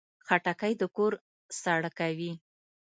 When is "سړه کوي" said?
1.61-2.31